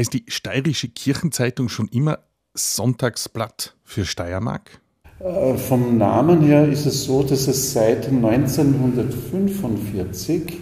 Heißt 0.00 0.14
die 0.14 0.24
Steirische 0.28 0.88
Kirchenzeitung 0.88 1.68
schon 1.68 1.86
immer 1.88 2.20
Sonntagsblatt 2.54 3.76
für 3.84 4.06
Steiermark? 4.06 4.80
Äh, 5.18 5.58
vom 5.58 5.98
Namen 5.98 6.40
her 6.40 6.66
ist 6.66 6.86
es 6.86 7.04
so, 7.04 7.22
dass 7.22 7.46
es 7.48 7.74
seit 7.74 8.08
1945 8.08 10.54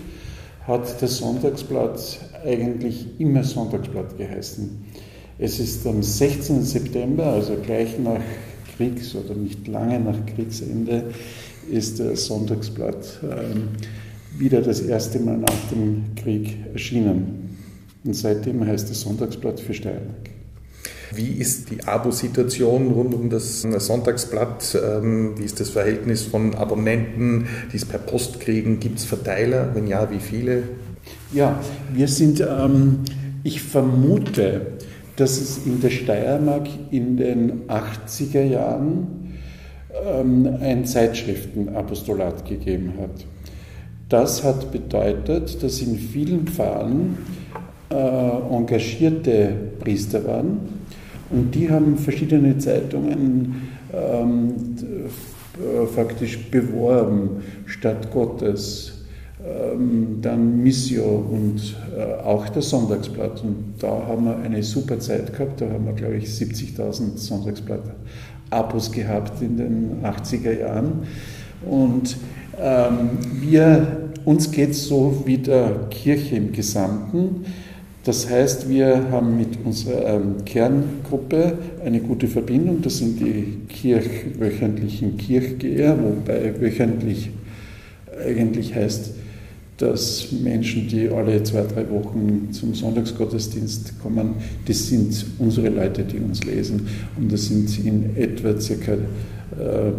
hat 0.67 1.01
das 1.01 1.19
Sonntagsblatt 1.19 2.19
eigentlich 2.45 3.21
immer 3.21 3.45
Sonntagsblatt 3.45 4.19
geheißen. 4.19 4.85
Es 5.39 5.61
ist 5.61 5.87
am 5.87 6.03
16. 6.03 6.65
September, 6.65 7.27
also 7.27 7.55
gleich 7.65 7.97
nach 7.97 8.19
Kriegs- 8.77 9.15
oder 9.15 9.37
nicht 9.37 9.69
lange 9.69 10.01
nach 10.01 10.19
Kriegsende, 10.35 11.15
ist 11.71 12.01
das 12.01 12.25
Sonntagsblatt 12.25 13.21
ähm, 13.23 13.69
wieder 14.37 14.63
das 14.63 14.81
erste 14.81 15.21
Mal 15.21 15.39
nach 15.39 15.69
dem 15.71 16.17
Krieg 16.17 16.57
erschienen. 16.73 17.48
Und 18.09 18.15
seitdem 18.15 18.67
heißt 18.67 18.91
es 18.91 19.03
Sonntagsblatt 19.03 19.61
für 19.61 19.75
Steiermark. 19.75 20.31
Wie 21.15 21.29
ist 21.29 21.71
die 21.71 21.85
Abo-Situation 21.85 22.91
rund 22.91 23.13
um 23.13 23.29
das 23.29 23.61
Sonntagsblatt? 23.61 24.79
Ähm, 24.83 25.35
wie 25.37 25.45
ist 25.45 25.61
das 25.61 25.69
Verhältnis 25.69 26.23
von 26.23 26.55
Abonnenten, 26.55 27.49
die 27.71 27.77
es 27.77 27.85
per 27.85 27.99
Post 27.99 28.41
kriegen? 28.41 28.81
Gibt 28.81 28.99
es 28.99 29.05
Verteiler? 29.05 29.75
Wenn 29.75 29.87
ja, 29.87 30.11
wie 30.11 30.21
viele? 30.21 30.63
Ja, 31.35 31.61
wir 31.93 32.09
sind, 32.09 32.41
ähm, 32.41 33.01
ich 33.43 33.61
vermute, 33.61 34.79
dass 35.17 35.39
es 35.39 35.67
in 35.67 35.83
der 35.83 35.91
Steiermark 35.91 36.67
in 36.91 37.19
den 37.19 37.67
80er 37.69 38.43
Jahren 38.43 39.35
ähm, 40.03 40.49
ein 40.63 40.87
Zeitschriftenapostolat 40.87 42.47
gegeben 42.47 42.95
hat. 43.03 43.27
Das 44.09 44.43
hat 44.45 44.73
bedeutet, 44.73 45.63
dass 45.63 45.83
in 45.83 45.99
vielen 45.99 46.47
Pfarren 46.47 47.19
äh, 47.91 48.55
engagierte 48.55 49.53
Priester 49.79 50.25
waren 50.27 50.59
und 51.31 51.55
die 51.55 51.71
haben 51.71 51.97
verschiedene 51.97 52.57
Zeitungen 52.59 53.69
ähm, 53.93 54.55
äh, 55.59 55.87
faktisch 55.87 56.39
beworben, 56.51 57.43
Stadt 57.67 58.11
Gottes, 58.13 58.93
ähm, 59.45 60.19
dann 60.23 60.63
Missio 60.63 61.27
und 61.31 61.77
äh, 61.97 62.23
auch 62.23 62.49
das 62.49 62.71
Sonntagsblatt. 62.71 63.43
Und 63.43 63.75
da 63.79 63.89
haben 64.07 64.25
wir 64.25 64.37
eine 64.37 64.63
super 64.63 64.99
Zeit 64.99 65.33
gehabt, 65.33 65.61
da 65.61 65.69
haben 65.69 65.87
wir, 65.87 65.93
glaube 65.93 66.17
ich, 66.17 66.27
70.000 66.27 67.17
Sonntagsblatt-Abos 67.17 68.93
gehabt 68.93 69.43
in 69.43 69.57
den 69.57 70.03
80er 70.03 70.59
Jahren. 70.59 71.05
Und 71.69 72.17
ähm, 72.61 73.19
wir, 73.41 74.11
uns 74.25 74.51
geht 74.51 74.71
es 74.71 74.87
so 74.87 75.23
wie 75.25 75.39
der 75.39 75.89
Kirche 75.91 76.37
im 76.37 76.53
Gesamten. 76.53 77.45
Das 78.09 78.31
heißt, 78.31 78.71
wir 78.71 79.11
haben 79.11 79.37
mit 79.37 79.59
unserer 79.67 80.15
ähm, 80.15 80.37
Kerngruppe 80.47 81.59
eine 81.85 82.01
gute 82.01 82.27
Verbindung. 82.27 82.81
Das 82.81 82.97
sind 82.97 83.21
die 83.21 83.59
Kirch, 83.69 84.09
wöchentlichen 84.39 85.19
Kirchgeher, 85.19 85.95
wobei 86.03 86.59
wöchentlich 86.59 87.29
eigentlich 88.27 88.75
heißt, 88.75 89.11
dass 89.77 90.33
Menschen, 90.33 90.89
die 90.89 91.11
alle 91.11 91.43
zwei, 91.43 91.65
drei 91.65 91.91
Wochen 91.91 92.49
zum 92.51 92.73
Sonntagsgottesdienst 92.73 94.01
kommen, 94.01 94.37
das 94.65 94.89
sind 94.89 95.27
unsere 95.39 95.69
Leute, 95.69 96.03
die 96.03 96.17
uns 96.17 96.43
lesen. 96.45 96.89
Und 97.19 97.31
das 97.31 97.49
sind 97.49 97.79
in 97.85 98.17
etwa 98.17 98.55
ca. 98.55 98.97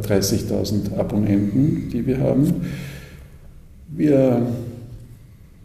30.000 0.01 0.95
äh, 0.95 0.99
Abonnenten, 0.99 1.89
die 1.93 2.07
wir 2.07 2.17
haben. 2.17 2.55
Wir 3.87 4.47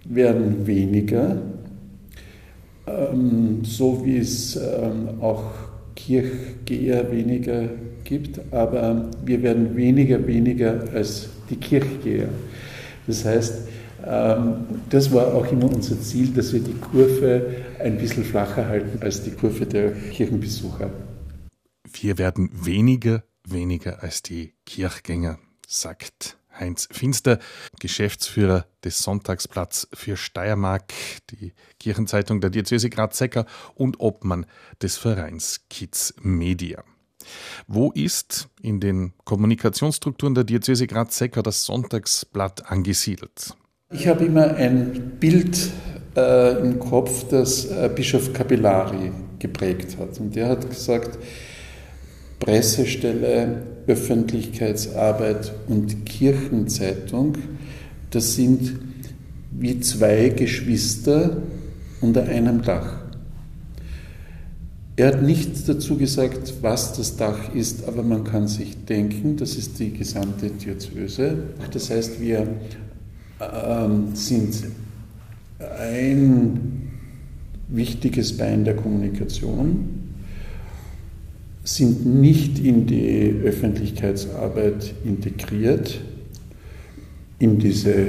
werden 0.05 0.67
weniger, 0.67 1.39
ähm, 2.87 3.65
so 3.65 4.05
wie 4.05 4.19
es 4.19 4.57
ähm, 4.57 5.21
auch 5.21 5.45
Kirchgeher 5.97 7.11
weniger 7.11 7.69
gibt, 8.05 8.41
aber 8.53 9.11
wir 9.25 9.43
werden 9.43 9.77
weniger 9.77 10.27
weniger 10.27 10.85
als 10.93 11.29
die 11.51 11.57
Kirchgeher. 11.57 12.29
Das 13.07 13.25
heißt, 13.25 13.69
ähm, 14.07 14.67
das 14.91 15.13
war 15.13 15.35
auch 15.35 15.51
immer 15.51 15.73
unser 15.73 16.01
Ziel, 16.01 16.29
dass 16.29 16.53
wir 16.53 16.61
die 16.61 16.75
Kurve 16.75 17.55
ein 17.79 17.99
bisschen 17.99 18.25
flacher 18.25 18.67
halten 18.67 19.03
als 19.03 19.23
die 19.23 19.31
Kurve 19.31 19.67
der 19.67 19.93
Kirchenbesucher. 19.93 20.91
Wir 21.91 22.19
werden 22.19 22.51
weniger, 22.53 23.25
weniger 23.49 24.03
als 24.03 24.23
die 24.23 24.55
Kirchgänger, 24.67 25.39
sagt 25.67 26.37
Heinz 26.59 26.89
Finster, 26.91 27.39
Geschäftsführer 27.81 28.67
des 28.85 28.99
Sonntagsplatz 28.99 29.89
für 29.93 30.17
Steiermark, 30.17 30.93
die 31.31 31.53
Kirchenzeitung 31.81 32.41
der 32.41 32.51
Diözese 32.51 32.91
Graz-Secker 32.91 33.47
und 33.75 34.01
Obmann 34.01 34.47
des 34.83 34.97
Vereins 34.97 35.63
Kids 35.69 36.15
Media. 36.21 36.85
Wo 37.67 37.91
ist 37.93 38.49
in 38.61 38.81
den 38.81 39.15
Kommunikationsstrukturen 39.25 40.35
der 40.35 40.45
Diözese 40.45 40.87
Graz-Secker 40.87 41.43
das 41.43 41.65
Sonntagsblatt 41.65 42.71
angesiedelt? 42.71 43.55
Ich 43.91 44.07
habe 44.09 44.25
immer 44.25 44.55
ein 44.55 45.19
Bild 45.21 45.71
äh, 46.17 46.59
im 46.61 46.79
Kopf, 46.79 47.29
das 47.29 47.67
äh, 47.67 47.91
Bischof 47.95 48.33
Capillari 48.33 49.13
geprägt 49.39 49.97
hat. 49.99 50.19
Und 50.19 50.35
der 50.35 50.49
hat 50.49 50.69
gesagt, 50.69 51.19
Pressestelle, 52.45 53.63
Öffentlichkeitsarbeit 53.87 55.51
und 55.67 56.05
Kirchenzeitung, 56.05 57.39
das 58.11 58.35
sind 58.35 58.75
wie 59.51 59.81
zwei 59.81 60.29
Geschwister 60.29 61.39
unter 62.03 62.25
einem 62.25 62.61
Dach. 62.61 62.99
Er 64.97 65.09
hat 65.09 65.23
nichts 65.23 65.65
dazu 65.65 65.97
gesagt, 65.97 66.55
was 66.61 66.93
das 66.93 67.17
Dach 67.17 67.55
ist, 67.55 67.89
aber 67.89 68.03
man 68.03 68.25
kann 68.25 68.47
sich 68.47 68.85
denken, 68.85 69.39
das 69.39 69.57
ist 69.57 69.79
die 69.79 69.93
gesamte 69.93 70.51
Diözese. 70.51 71.37
Das 71.73 71.89
heißt, 71.89 72.21
wir 72.21 72.47
ähm, 73.41 74.09
sind 74.15 74.65
ein 75.81 76.91
wichtiges 77.69 78.37
Bein 78.37 78.65
der 78.65 78.77
Kommunikation, 78.77 80.04
sind 81.65 82.05
nicht 82.05 82.59
in 82.59 82.87
die 82.87 83.35
Öffentlichkeitsarbeit 83.43 84.95
integriert, 85.05 86.01
in 87.39 87.59
diese 87.59 88.09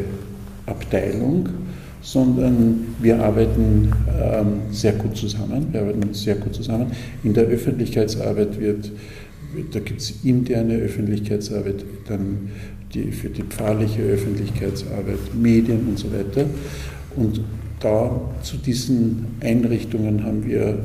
Abteilung, 0.65 1.49
sondern 2.01 2.95
wir 3.01 3.19
arbeiten 3.19 3.91
ähm, 4.21 4.47
sehr 4.71 4.93
gut 4.93 5.17
zusammen. 5.17 5.67
Wir 5.71 5.81
arbeiten 5.81 6.13
sehr 6.13 6.35
gut 6.35 6.53
zusammen. 6.53 6.91
In 7.23 7.33
der 7.33 7.45
Öffentlichkeitsarbeit 7.45 8.59
wird, 8.59 8.91
da 9.71 9.79
gibt 9.79 10.01
es 10.01 10.13
interne 10.23 10.75
Öffentlichkeitsarbeit, 10.75 11.83
dann 12.07 12.49
die, 12.93 13.11
für 13.11 13.29
die 13.29 13.43
pfarrliche 13.43 14.01
Öffentlichkeitsarbeit, 14.01 15.33
Medien 15.33 15.87
und 15.87 15.97
so 15.97 16.11
weiter. 16.11 16.45
Und 17.15 17.41
da 17.79 18.21
zu 18.41 18.57
diesen 18.57 19.27
Einrichtungen 19.39 20.23
haben 20.23 20.45
wir 20.45 20.77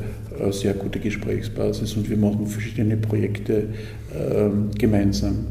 eine 0.43 0.53
sehr 0.53 0.75
gute 0.75 0.99
Gesprächsbasis 0.99 1.95
und 1.95 2.09
wir 2.09 2.17
machen 2.17 2.47
verschiedene 2.47 2.97
Projekte 2.97 3.69
äh, 4.13 4.79
gemeinsam. 4.79 5.47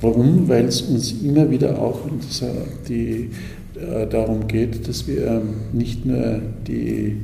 Warum? 0.00 0.48
Weil 0.48 0.66
es 0.66 0.82
uns 0.82 1.12
immer 1.22 1.50
wieder 1.50 1.78
auch 1.78 2.00
die, 2.88 3.30
äh, 3.74 4.06
darum 4.06 4.46
geht, 4.46 4.88
dass 4.88 5.06
wir 5.06 5.42
nicht 5.72 6.06
nur 6.06 6.40
die 6.66 7.16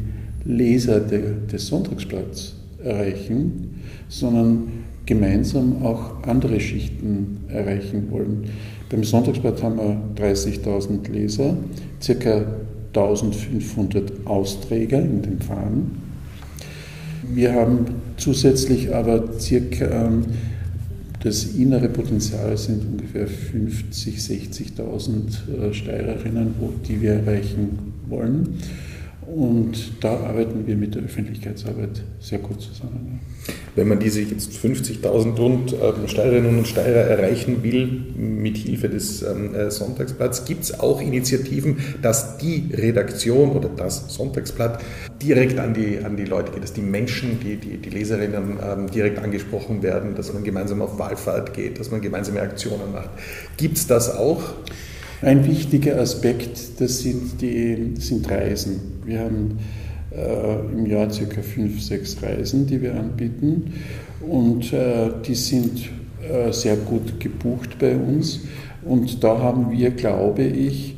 Leser 0.44 1.00
de, 1.00 1.22
des 1.50 1.66
Sonntagsblatts 1.66 2.54
erreichen, 2.82 3.82
sondern 4.08 4.68
gemeinsam 5.06 5.82
auch 5.82 6.22
andere 6.24 6.60
Schichten 6.60 7.38
erreichen 7.48 8.10
wollen. 8.10 8.44
Beim 8.90 9.04
Sonntagsblatt 9.04 9.62
haben 9.62 9.78
wir 9.78 10.00
30.000 10.16 11.10
Leser, 11.10 11.56
circa 12.00 12.44
1500 12.88 14.26
Austräger 14.26 15.00
in 15.00 15.22
den 15.22 15.38
Pfarren. 15.38 16.05
Wir 17.34 17.54
haben 17.54 17.86
zusätzlich 18.16 18.94
aber 18.94 19.38
circa 19.38 20.06
ähm, 20.06 20.24
das 21.22 21.44
innere 21.44 21.88
Potenzial 21.88 22.56
sind 22.56 22.84
ungefähr 22.84 23.26
50, 23.26 24.18
60.000 24.18 25.70
äh, 25.70 25.74
Steirerinnen, 25.74 26.54
die 26.86 27.00
wir 27.00 27.14
erreichen 27.14 27.92
wollen. 28.08 28.58
Und 29.26 30.04
da 30.04 30.10
arbeiten 30.20 30.66
wir 30.66 30.76
mit 30.76 30.94
der 30.94 31.02
Öffentlichkeitsarbeit 31.02 32.04
sehr 32.20 32.38
gut 32.38 32.60
zusammen. 32.60 33.18
Wenn 33.74 33.88
man 33.88 33.98
diese 33.98 34.22
jetzt 34.22 34.52
50.000 34.52 35.36
rund 35.36 35.72
ähm, 35.72 36.06
Steirerinnen 36.06 36.58
und 36.58 36.68
Steirer 36.68 37.00
erreichen 37.00 37.62
will, 37.64 38.04
mit 38.16 38.56
Hilfe 38.56 38.88
des 38.88 39.22
ähm, 39.22 39.54
äh, 39.54 39.70
Sonntagsblatts, 39.70 40.44
gibt 40.44 40.62
es 40.62 40.78
auch 40.78 41.00
Initiativen, 41.00 41.78
dass 42.02 42.38
die 42.38 42.70
Redaktion 42.72 43.50
oder 43.50 43.68
das 43.68 44.14
Sonntagsblatt 44.14 44.80
direkt 45.20 45.58
an 45.58 45.74
die, 45.74 45.98
an 46.04 46.16
die 46.16 46.24
Leute 46.24 46.52
geht, 46.52 46.62
dass 46.62 46.72
die 46.72 46.82
Menschen, 46.82 47.40
die, 47.40 47.56
die, 47.56 47.78
die 47.78 47.90
Leserinnen 47.90 48.58
ähm, 48.62 48.90
direkt 48.90 49.18
angesprochen 49.18 49.82
werden, 49.82 50.14
dass 50.14 50.32
man 50.32 50.44
gemeinsam 50.44 50.82
auf 50.82 50.98
Wahlfahrt 51.00 51.52
geht, 51.52 51.80
dass 51.80 51.90
man 51.90 52.00
gemeinsame 52.00 52.40
Aktionen 52.40 52.92
macht. 52.92 53.10
Gibt 53.56 53.76
es 53.76 53.88
das 53.88 54.14
auch? 54.14 54.54
Ein 55.22 55.46
wichtiger 55.46 55.98
Aspekt, 55.98 56.78
das 56.78 57.00
sind, 57.00 57.40
die, 57.40 57.94
das 57.94 58.08
sind 58.08 58.30
Reisen. 58.30 59.00
Wir 59.06 59.20
haben 59.20 59.58
äh, 60.14 60.72
im 60.72 60.84
Jahr 60.84 61.10
circa 61.10 61.40
fünf, 61.40 61.82
sechs 61.82 62.22
Reisen, 62.22 62.66
die 62.66 62.82
wir 62.82 62.94
anbieten. 62.94 63.72
Und 64.20 64.74
äh, 64.74 65.08
die 65.26 65.34
sind 65.34 65.88
äh, 66.20 66.52
sehr 66.52 66.76
gut 66.76 67.18
gebucht 67.18 67.78
bei 67.78 67.96
uns. 67.96 68.40
Und 68.84 69.24
da 69.24 69.38
haben 69.38 69.72
wir, 69.72 69.90
glaube 69.90 70.42
ich, 70.42 70.96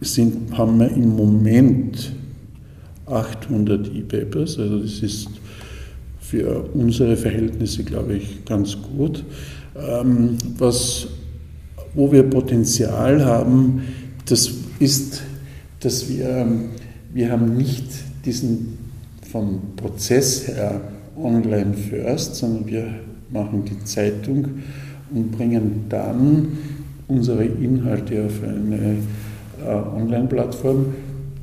sind, 0.00 0.56
haben 0.56 0.80
wir 0.80 0.90
im 0.90 1.16
Moment 1.16 2.12
800 3.06 3.94
E-Papers, 3.94 4.58
also 4.58 4.80
das 4.80 5.00
ist 5.00 5.28
für 6.18 6.68
unsere 6.74 7.16
Verhältnisse, 7.16 7.84
glaube 7.84 8.14
ich, 8.16 8.44
ganz 8.44 8.76
gut. 8.96 9.24
Ähm, 9.76 10.38
was, 10.58 11.06
wo 11.94 12.10
wir 12.10 12.24
Potenzial 12.24 13.24
haben, 13.24 13.82
das 14.26 14.50
ist, 14.78 15.22
dass 15.80 16.08
wir, 16.08 16.46
wir 17.12 17.30
haben 17.30 17.56
nicht 17.56 17.84
diesen 18.24 18.78
vom 19.30 19.60
Prozess 19.76 20.48
her 20.48 20.80
online 21.16 21.74
first, 21.74 22.36
sondern 22.36 22.66
wir 22.66 22.86
machen 23.30 23.64
die 23.64 23.84
Zeitung 23.84 24.46
und 25.12 25.32
bringen 25.32 25.86
dann 25.88 26.48
unsere 27.08 27.44
Inhalte 27.44 28.26
auf 28.26 28.42
eine 28.42 28.96
äh, 29.64 30.00
Online-Plattform. 30.00 30.86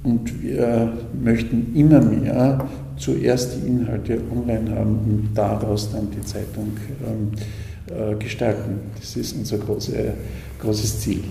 Und 0.04 0.42
wir 0.42 0.94
möchten 1.22 1.76
immer 1.76 2.02
mehr 2.02 2.66
zuerst 2.98 3.58
die 3.58 3.68
Inhalte 3.68 4.20
online 4.32 4.76
haben 4.76 5.00
und 5.06 5.30
daraus 5.36 5.92
dann 5.92 6.08
die 6.12 6.26
Zeitung 6.26 6.72
ähm, 7.06 7.32
äh, 7.34 7.71
gestalten. 8.20 8.92
Das 9.00 9.16
ist 9.16 9.34
unser 9.34 9.58
große, 9.58 10.14
großes 10.60 11.02
Ziel. 11.02 11.24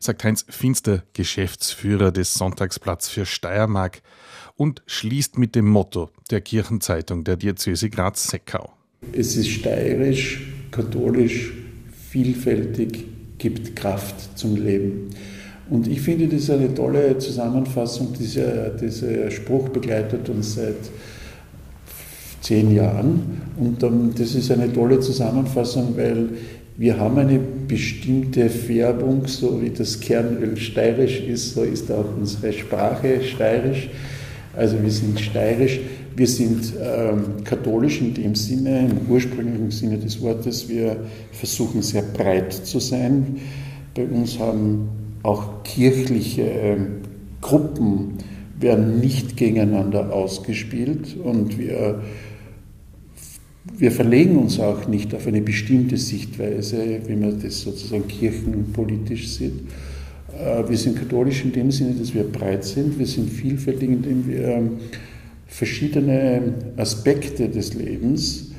Sagt 0.00 0.24
Heinz 0.24 0.44
Finster, 0.48 1.04
Geschäftsführer 1.12 2.10
des 2.10 2.34
Sonntagsplatz 2.34 3.08
für 3.08 3.24
Steiermark 3.24 4.02
und 4.56 4.82
schließt 4.86 5.38
mit 5.38 5.54
dem 5.54 5.68
Motto 5.68 6.10
der 6.30 6.40
Kirchenzeitung 6.40 7.24
der 7.24 7.36
Diözese 7.36 7.88
Graz-Seckau. 7.88 8.72
Es 9.12 9.36
ist 9.36 9.48
steirisch, 9.48 10.42
katholisch, 10.70 11.52
vielfältig, 12.10 13.04
gibt 13.38 13.74
Kraft 13.76 14.38
zum 14.38 14.56
Leben. 14.56 15.10
Und 15.70 15.88
ich 15.88 16.00
finde, 16.00 16.28
das 16.28 16.42
ist 16.42 16.50
eine 16.50 16.74
tolle 16.74 17.18
Zusammenfassung. 17.18 18.12
Dieser, 18.12 18.70
dieser 18.70 19.30
Spruch 19.30 19.68
begleitet 19.68 20.28
uns 20.28 20.54
seit 20.54 20.76
zehn 22.42 22.74
Jahren. 22.74 23.40
Und 23.58 23.82
das 24.18 24.34
ist 24.34 24.50
eine 24.50 24.72
tolle 24.72 25.00
Zusammenfassung, 25.00 25.94
weil 25.96 26.28
wir 26.76 26.98
haben 26.98 27.18
eine 27.18 27.38
bestimmte 27.68 28.48
Färbung, 28.48 29.26
so 29.26 29.60
wie 29.62 29.70
das 29.70 30.00
Kernöl 30.00 30.56
steirisch 30.56 31.20
ist, 31.20 31.54
so 31.54 31.62
ist 31.62 31.90
auch 31.92 32.06
unsere 32.18 32.52
Sprache 32.52 33.22
steirisch. 33.22 33.88
Also 34.56 34.82
wir 34.82 34.90
sind 34.90 35.20
steirisch, 35.20 35.80
wir 36.16 36.26
sind 36.26 36.72
ähm, 36.82 37.44
katholisch 37.44 38.00
in 38.00 38.14
dem 38.14 38.34
Sinne, 38.34 38.88
im 38.90 39.10
ursprünglichen 39.10 39.70
Sinne 39.70 39.98
des 39.98 40.20
Wortes. 40.20 40.68
Wir 40.68 40.96
versuchen 41.30 41.82
sehr 41.82 42.02
breit 42.02 42.52
zu 42.52 42.80
sein. 42.80 43.36
Bei 43.94 44.04
uns 44.04 44.38
haben 44.38 44.88
auch 45.22 45.62
kirchliche 45.62 46.42
äh, 46.42 46.76
Gruppen 47.40 48.18
werden 48.58 49.00
nicht 49.00 49.36
gegeneinander 49.36 50.12
ausgespielt 50.12 51.16
und 51.22 51.58
wir, 51.58 52.00
wir 53.64 53.92
verlegen 53.92 54.38
uns 54.38 54.58
auch 54.58 54.88
nicht 54.88 55.14
auf 55.14 55.26
eine 55.26 55.40
bestimmte 55.40 55.96
Sichtweise, 55.96 57.00
wie 57.06 57.16
man 57.16 57.40
das 57.40 57.60
sozusagen 57.60 58.08
kirchenpolitisch 58.08 59.28
sieht 59.28 59.60
äh, 60.38 60.68
wir 60.68 60.76
sind 60.76 60.98
katholisch 60.98 61.44
in 61.44 61.52
dem 61.52 61.70
Sinne, 61.70 61.94
dass 61.94 62.14
wir 62.14 62.24
breit 62.24 62.64
sind. 62.64 62.98
Wir 62.98 63.06
sind 63.06 63.30
vielfältig, 63.30 63.90
indem 63.90 64.26
wir 64.26 64.48
ähm, 64.48 64.70
verschiedene 65.46 66.54
Aspekte 66.76 67.48
des 67.48 67.74
Lebens 67.74 68.50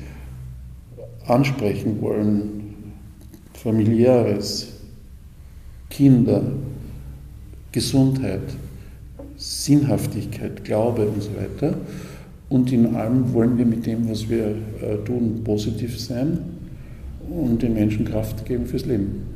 ansprechen 1.26 2.00
wollen. 2.00 2.74
Familiäres, 3.54 4.68
Kinder, 5.88 6.42
Gesundheit, 7.72 8.42
Sinnhaftigkeit, 9.36 10.64
Glaube 10.64 11.06
und 11.06 11.22
so 11.22 11.30
weiter. 11.34 11.76
Und 12.54 12.72
in 12.72 12.94
allem 12.94 13.32
wollen 13.32 13.58
wir 13.58 13.66
mit 13.66 13.84
dem, 13.84 14.08
was 14.08 14.30
wir 14.30 14.46
äh, 14.46 15.04
tun, 15.04 15.40
positiv 15.42 15.98
sein 15.98 16.38
und 17.28 17.60
den 17.60 17.74
Menschen 17.74 18.04
Kraft 18.04 18.46
geben 18.46 18.64
fürs 18.66 18.86
Leben. 18.86 19.33